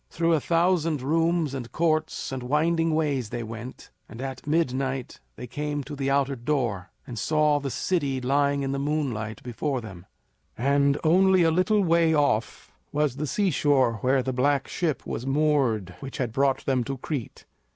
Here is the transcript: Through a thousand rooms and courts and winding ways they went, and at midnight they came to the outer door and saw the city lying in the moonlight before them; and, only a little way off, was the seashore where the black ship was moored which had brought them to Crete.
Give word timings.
Through 0.09 0.33
a 0.33 0.39
thousand 0.39 1.03
rooms 1.03 1.53
and 1.53 1.71
courts 1.71 2.31
and 2.31 2.41
winding 2.41 2.95
ways 2.95 3.29
they 3.29 3.43
went, 3.43 3.91
and 4.09 4.19
at 4.19 4.47
midnight 4.47 5.19
they 5.35 5.45
came 5.45 5.83
to 5.83 5.95
the 5.95 6.09
outer 6.09 6.35
door 6.35 6.89
and 7.05 7.19
saw 7.19 7.59
the 7.59 7.69
city 7.69 8.19
lying 8.19 8.63
in 8.63 8.71
the 8.71 8.79
moonlight 8.79 9.43
before 9.43 9.79
them; 9.79 10.07
and, 10.57 10.97
only 11.03 11.43
a 11.43 11.51
little 11.51 11.83
way 11.83 12.15
off, 12.15 12.71
was 12.91 13.17
the 13.17 13.27
seashore 13.27 13.97
where 14.01 14.23
the 14.23 14.33
black 14.33 14.67
ship 14.67 15.05
was 15.05 15.27
moored 15.27 15.93
which 15.99 16.17
had 16.17 16.33
brought 16.33 16.65
them 16.65 16.83
to 16.85 16.97
Crete. 16.97 17.45